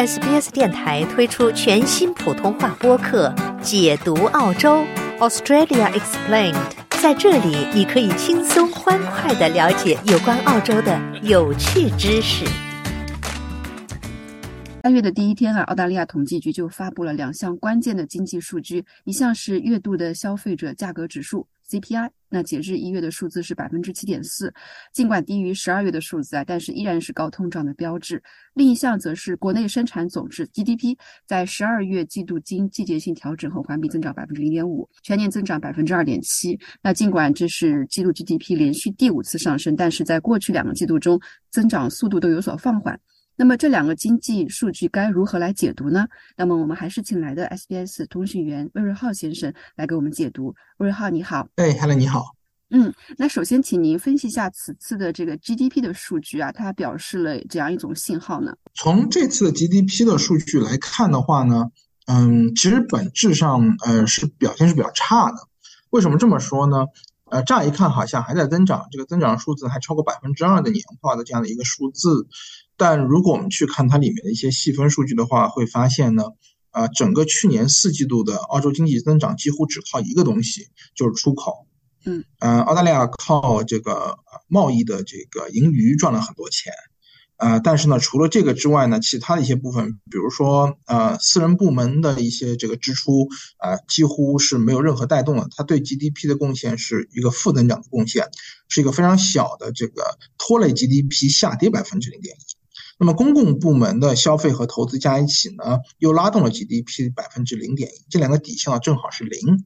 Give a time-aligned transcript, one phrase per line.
[0.00, 3.28] SBS 电台推出全新普通话播客
[3.60, 4.82] 《解读澳洲
[5.18, 6.54] Australia Explained》。
[7.02, 12.46] 在这里，你可以轻松欢快的了解有关澳洲的有趣知识。
[14.82, 24.52] 三月的第一天啊，澳大利亚统计局就发布了两项关键的经济数据，一项是月度的消费者价格指数 CPI，那截至一月的数字是百分之七点四，
[24.92, 28.20] 尽管低于十二月的数字啊，但是依然是高通胀的标志。
[28.54, 36.58] 另一项则是国内生产总值 GDP，在十二月季度经季节性调整后环比增长百分之零点五，全年增长百分之二点七。
[36.82, 42.98] 那尽管这是季度 GDP 连续第五次上升，但是在过去两个季度中，增长速度都有所放缓。
[43.40, 46.06] 那么这两个经济数据该如何来解读呢？
[46.36, 50.54] 那么我们还是请来的 SBS 通讯员魏瑞浩先生来给我们解读。
[50.76, 51.48] 魏瑞浩，你好。
[51.56, 52.36] 哎，Hello，你好。
[52.68, 58.54] 嗯，那首先请您分析一下此次的这个 GDP 的数据啊，它表示了怎样一种信号呢？
[58.74, 61.70] 从这次的 GDP 的数据来看的话呢，
[62.08, 65.38] 嗯，其实本质上呃是表现是比较差的。
[65.88, 66.84] 为什么这么说呢？
[67.30, 72.26] 呃，乍一看好像还在增长，这个增长数字还超过百分之二的年化的这样的一个数字。
[72.80, 76.22] 但如果我们去看它里面的一些细分数据的话，会发现呢，
[76.70, 81.66] 啊，整个去年四季度的澳洲经济增长几乎只靠一个东西，就是出口。
[82.06, 84.16] 嗯，呃，澳大利亚靠这个
[84.48, 86.72] 贸易的这个盈余赚了很多钱。
[87.36, 93.28] 呃，但是呢，除了这个之外呢，其他的一些部分，比如说呃，私人部门的一些这个支出，
[93.58, 95.48] 呃，几乎是没有任何带动的。
[95.54, 98.26] 它对 GDP 的贡献是一个负增长的贡献，
[98.68, 102.49] 是一个非常小的这个拖累 GDP 下跌百分之零点一。
[103.00, 109.64] 那么公共部门的消费和投资加一起呢，又拉动了 GDP 百分之零点一，这两个底线呢正好是零。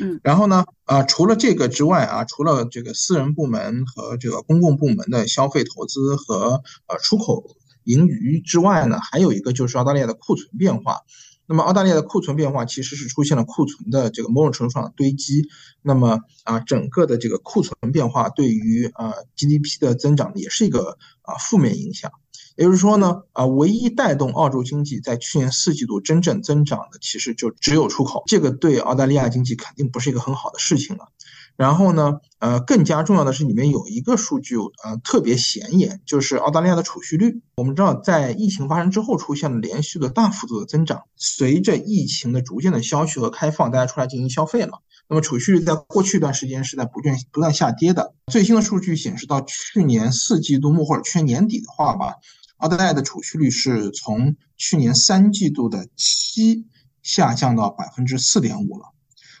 [0.00, 11.02] 嗯，然后呢，啊，除了这个之外啊，除了这个私人部门和这个公共部门的消费、投资和呃出口盈余之外呢，还有一个就是澳大利亚的库存变化。
[11.46, 15.46] 那么澳大利亚的库存变化其实是出现了库存的这个某种程度上的堆积。
[15.82, 22.10] 那么啊，整个的这个库存变化对于啊 GDP 的增长也是一个啊负面影响。
[22.56, 31.08] 也就是说呢，啊，唯一带动澳洲经济在去年四季度真正增长的，其实就只有出口，这个对澳大利亚经济肯定不是一个很好的事情了。
[31.54, 37.42] 然后呢，呃，更加重要的是里面有一个数据，呃，特别显眼，就是澳大利亚的储蓄率。
[37.56, 41.02] 我们知道，在疫情发生之后，出现了连续的大幅度的增长。
[41.14, 44.78] 随着疫情的逐渐的消去和开放，大家出来进行消费了。
[45.08, 48.14] 那么储蓄率在过去一段时间是在不断不断下跌的。
[48.32, 52.14] 最新的数据显示，到去年四季度末或者去年年底的话吧。
[52.62, 56.64] 澳大利亚的储蓄率是从去年三季度的七
[57.02, 58.94] 下降到百分之四点五了。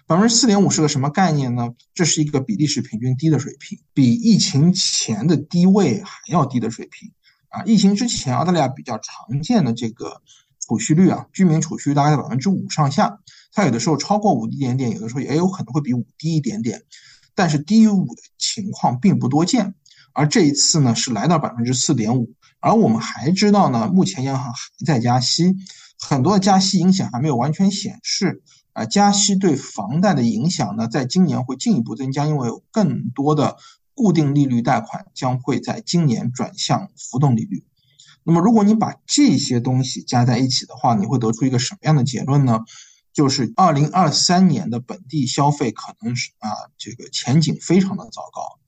[0.08, 1.72] 百分之四点五是个什么概念呢？
[1.94, 7.12] 这是一个比历史平均低的水平，比疫情前的低位还要低的水平。
[7.50, 10.20] 啊，疫情之前澳大利亚比较常见的这个
[10.58, 13.20] 储蓄率啊，居民储蓄大概在百分之五上下，
[13.52, 16.82] 它有的时候超过五一点点，有的时候也有可能会比五低一点点，
[17.36, 19.76] 但是低于五的情况并不多见。
[20.12, 22.34] 而这一次呢，是来到百分之四点五。
[22.62, 25.54] 而我们还知道呢，目前央行还在加息，
[25.98, 28.42] 很多的加息影响还没有完全显示。
[28.72, 33.58] 啊，加息对房贷的影响呢，在今年会进一步增加，因为有更多的
[33.94, 37.66] 固定利率贷款将会在今年转向浮动利率。
[38.24, 42.60] 那么，如果你把这些东西加在一起的话，你会得出一个什么样的结论呢？
[43.12, 46.48] 就是二零二三年的本地消费可能是啊，
[46.78, 48.58] 这个前景非常的糟糕。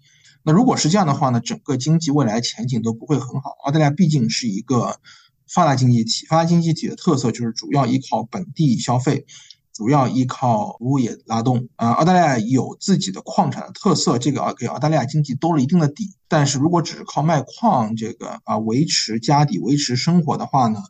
[0.46, 3.50] 那如果是这样的话呢，整个经济未来前景都不会很好。
[3.64, 5.00] 澳大利亚毕竟是一个
[5.48, 9.24] 发达经济体，发达经济体的特色就是主要依靠本地消费，
[9.72, 11.68] 主要依靠服务业拉动。
[11.76, 16.14] 啊，澳大利亚有自己的矿产的特色，这个啊给澳大利亚经济兜了一定的底。
[16.28, 20.80] 但是如果只是靠卖矿这个啊维持家底、维持生活的话呢？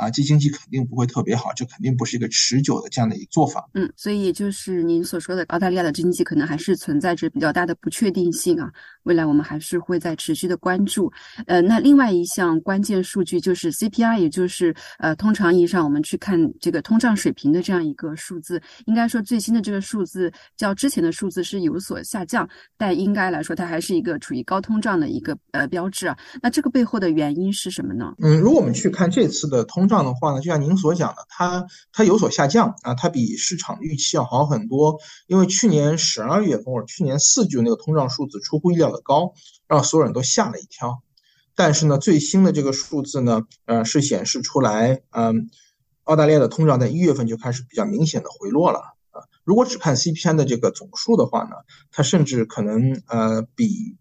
[0.00, 3.68] 啊，这经济肯定不会特别好，这肯定不是一个持久的这样的一个做法。
[3.74, 8.72] 嗯，所以也就是您所说的，澳大利亚的经济可能还是存在着比较大的不确定性啊。
[9.02, 11.12] 未来我们还是会在持续的关注。
[11.46, 18.60] 呃，那另外一项关键数据就是 CPI，也就是呃，通常意义上我们去看这个通胀水平的这样一个数字。
[18.86, 22.48] 应该说最新的这个数字较之前的数字是有所下降，
[22.78, 26.16] 但应该来说它还是一个处于高通胀的一个呃标志啊。
[26.42, 28.14] 那这个背后的原因是什么呢？
[28.22, 34.98] 嗯，如果我们去看这次的通胀的话呢，就像您所讲的，它它有所下降啊，它比市场预期要好很多。
[35.26, 39.34] 因为去年十二月份或者去年四季度那个通胀数字出乎意料的高，
[39.68, 41.02] 让所有人都吓了一跳。
[41.54, 45.50] 但是呢，最新的这个数字呢，呃，是显示出来，嗯，
[46.04, 48.78] 澳大利亚的通胀在一月份就开始比较明显的回落了
[49.10, 49.26] 啊。
[49.44, 51.56] 如果只看 CPI 的这个总数的话呢，
[51.90, 53.96] 它甚至可能呃比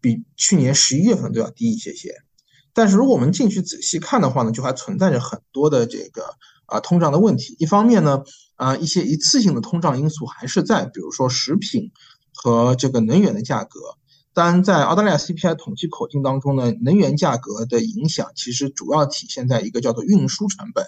[0.00, 2.14] 比去年十一月份都要低一些些。
[2.74, 6.34] 但是如果我们进去仔细看的话呢，就还存在着很多的这个
[6.66, 7.56] 啊通胀的问题。
[7.58, 8.24] 一方面呢，
[8.56, 11.92] 啊一些一次性的通胀因素还是在，比如说食品
[12.34, 13.80] 和这个能源的价格。
[14.32, 20.86] 当然，在澳大利亚 CPI 统计口径当中呢，能源价格的影响其实主要体现在一个叫做运输成本。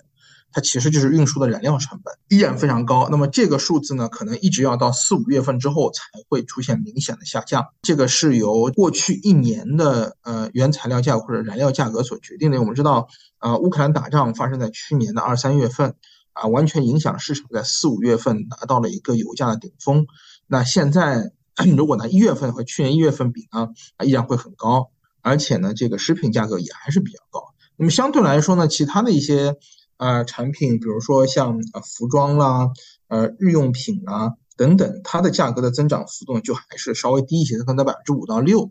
[0.52, 7.66] 它其实就是运输的燃料成本依然非常高，那么这个数字呢，可能一直要到四五月份之后才会出现明显的下降。
[7.82, 12.58] 这个是由过去一年的呃原材料价或者燃料价格所决定的。
[12.58, 13.06] 我们知道，
[13.36, 15.94] 啊，乌克兰打仗发生在去年的二三月份，
[16.32, 20.06] 啊，完全影响市场在四五月份达到了一个油价的顶峰。
[20.46, 21.32] 那现在
[21.76, 24.90] 如果拿一月份和去年一月份比呢，啊，依然会很高，
[25.20, 27.42] 而且呢，这个食品价格也还是比较高。
[27.76, 29.54] 那么相对来说呢，其他的一些。
[29.96, 32.70] 啊，产品比如说像呃服装啦，
[33.08, 38.70] 呃日用品啊等等，它的价格的增长幅度就还是稍微低一些，可能在百分之五到六。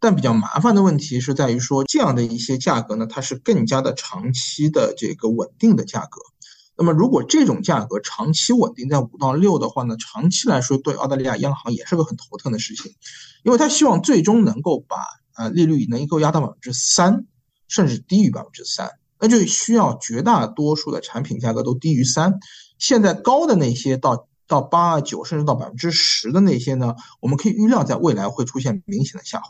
[0.00, 6.20] 但比较麻烦的问题是在于说，这样的一些价格呢，它是更加的长期的这个稳定的价格。
[6.76, 12.92] 那么如果这种价格长期稳定在五到六的话呢，长期来说对澳大利亚央行也是个很头疼的事情，
[13.44, 14.96] 因为他希望最终能够把
[15.36, 17.24] 呃利率能够压到百分之三，
[17.68, 18.90] 甚至低于百分之三。
[19.24, 22.40] 那就需要绝大多数的产品价格都低于三，
[22.78, 29.48] 现在高的那些到到八九甚至到百分之十的那些呢，我们可以预料在未来会出现明显的下滑。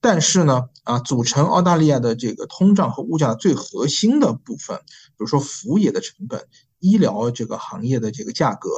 [0.00, 6.46] 但是呢，啊，组成澳大利亚的这个通胀和物价最核心的部分，比如说服务业的成本、
[6.78, 8.70] 医疗这个行业的这个价格，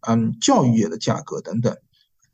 [0.00, 1.74] 嗯，教育业的价格等等，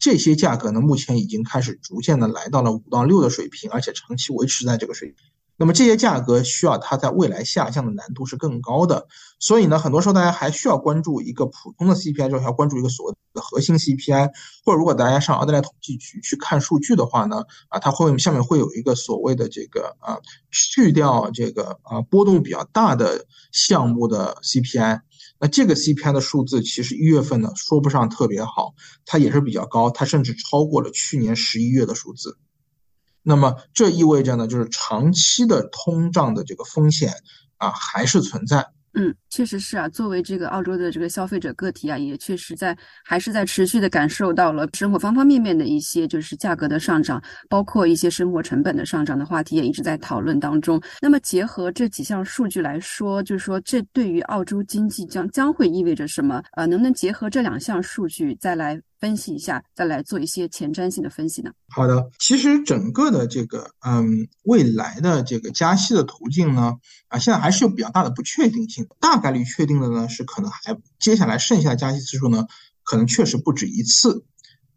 [0.00, 5.16] 这些价格呢，目前已经开始逐渐的来到了五到六的水平，而且长期维持在这个水平。
[5.60, 9.06] 那么这些价格需要它在未来下降的难度是更高的，
[9.38, 14.30] 所以呢，很多时候大家还需要关注一个普通的 CPI，之后要关注一个所谓的核心 CPI，
[14.64, 20.16] 或者如果大家上澳大利亚统计局去看数据的话呢，啊，它会下面会有一个所谓的这个啊，
[20.50, 25.00] 去掉这个啊波动比较大的项目的 CPI，
[25.38, 28.72] 那这个 CPI 的数字其实一月份呢说不上特别好，
[29.04, 32.38] 它也是比较高，它甚至超过了去年十一月的数字。
[33.22, 37.12] 那么这意味着呢，就是长期的通胀的这个风险
[37.58, 38.66] 啊还是存在。
[38.94, 39.88] 嗯，确实是啊。
[39.88, 50.82] 作为这个澳洲的这个消费者个体啊，也确实在还是在持续的感受到了生活方方面面的一些就是价格的上涨，包括一些生活成本的上涨的话题也一直在讨论当中。
[51.00, 56.42] 那么结合这几项数据来说，就是说这对于澳洲经济将将会意味着什么？
[56.56, 58.80] 呃，能不能结合这两项数据再来？
[59.00, 61.50] 分析一下，再来做一些前瞻性的分析呢？
[61.68, 66.74] 好的，其实整个的这个嗯未来的这个加息的途径呢，
[67.08, 68.86] 啊现在还是有比较大的不确定性。
[69.00, 72.46] 大概率确定的呢是可能还接下来剩下的加息次数呢，
[72.84, 74.24] 可能确实不止一次。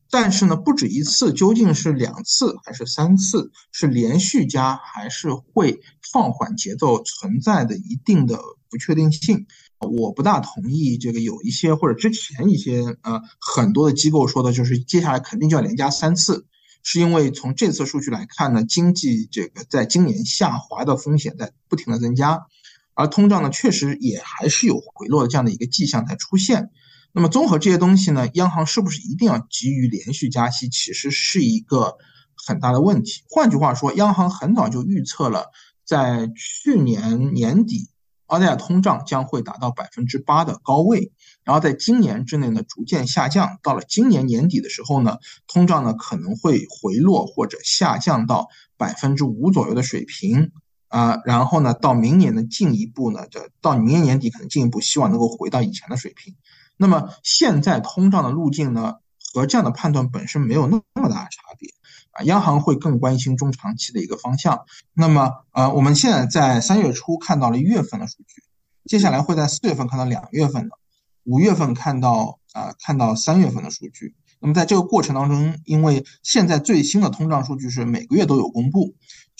[0.10, 5.82] 但是呢，不止一次究竟是两次还是三次，是连续加还是会
[6.14, 8.38] 放缓节奏，存在的一定的
[8.70, 9.48] 不确定性。
[9.84, 16.46] 我不大同意这个有一些或者之前一些呃很多的机构说的，就是接下来肯定就要连加三次，
[16.84, 22.48] 是因为从这次数据来看呢，经济这个在今年下滑的风险在不停的增加，
[22.94, 26.70] 而通胀呢确实也还是有回落的这样的一个迹象在出现。
[27.12, 31.98] 那么综合这些东西呢，央行是不是一定要急于连续加息，其实是一个
[32.36, 33.22] 很大的问题。
[33.30, 35.46] 换句话说，央行很早就预测了，
[35.86, 37.90] 在去年年底。
[38.34, 41.12] 澳大利亚通胀将会达到百分之八的高位，
[41.44, 50.52] 然后在今年之内呢逐渐下降，到了今年年底的时候呢，通胀呢可能会回落或者下降到百分之五左右的水平
[50.88, 56.34] 啊，然后呢到明年的进一步呢，这到明年年底可能进一步希望能够回到以前的水平。
[56.76, 58.96] 那么现在通胀的路径呢
[59.32, 61.70] 和这样的判断本身没有那么大的差别。
[62.14, 64.66] 啊，央行会更关心中长期的一个方向。
[64.94, 68.42] 那么，呃，我们现在在三月初看到了一月份的数据，
[68.86, 70.78] 接下来会在四月份看到两月份的，
[71.24, 74.16] 五月份看到啊，看到三月份的数据。
[74.40, 78.94] 那么在这个过程当中，因为现在最新的通胀数据是每个月都有公布，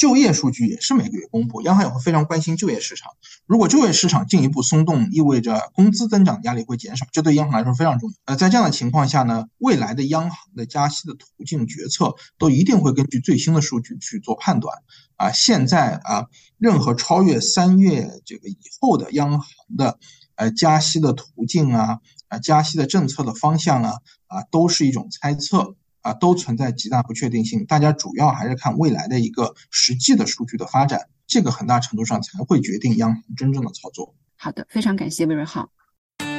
[0.04, 3.14] 就业数据也是每个月公布，央行也会非常关心就业市场。
[3.46, 8.16] 如果就业市场进一步松动，意味着工资增长压力会减少，这对央行来说非常重要。
[8.26, 14.78] 呃，在这样的情况下呢，未来的央行的加息的途径决策都一定会根据最新的数据去做判断。
[15.16, 19.98] 啊，现在啊，任何超越三月这个以后的央行的
[20.36, 22.00] 呃加息的途径啊。
[22.28, 23.94] 啊加息的政策的方向啊，
[24.26, 27.66] 啊，都是一种猜测啊，都存在极大不确定性。
[27.66, 34.14] 大家主要还是看未来的一个实际的数据的发展，这个很大程度上才会决定央行真正的操作。
[34.38, 35.68] 好的，非常感谢魏瑞浩。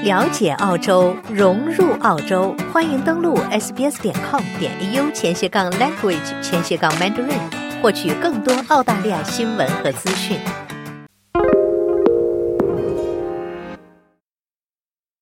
[0.04, 7.64] 了解澳洲，融入澳洲，欢迎登录 sbs 点 com 点 au 前斜杠 language 前斜杠 mandarin。
[7.83, 10.38] 获取更多澳大利亚新闻和资讯。